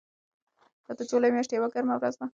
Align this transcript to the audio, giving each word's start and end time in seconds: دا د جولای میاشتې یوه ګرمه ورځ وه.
دا 0.85 0.91
د 0.99 1.01
جولای 1.09 1.31
میاشتې 1.35 1.53
یوه 1.57 1.69
ګرمه 1.73 1.95
ورځ 1.97 2.13
وه. 2.17 2.25